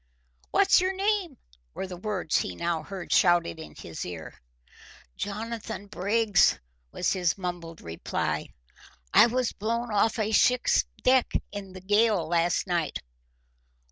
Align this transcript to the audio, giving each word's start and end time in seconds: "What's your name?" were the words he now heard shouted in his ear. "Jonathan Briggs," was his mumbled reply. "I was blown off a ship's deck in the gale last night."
"What's 0.49 0.81
your 0.81 0.95
name?" 0.95 1.37
were 1.75 1.85
the 1.85 1.95
words 1.95 2.37
he 2.37 2.55
now 2.55 2.81
heard 2.81 3.13
shouted 3.13 3.59
in 3.59 3.75
his 3.75 4.03
ear. 4.03 4.33
"Jonathan 5.15 5.85
Briggs," 5.85 6.59
was 6.91 7.13
his 7.13 7.37
mumbled 7.37 7.81
reply. 7.81 8.47
"I 9.13 9.27
was 9.27 9.53
blown 9.53 9.93
off 9.93 10.17
a 10.17 10.31
ship's 10.31 10.85
deck 11.03 11.31
in 11.51 11.73
the 11.73 11.81
gale 11.81 12.27
last 12.27 12.65
night." 12.65 12.97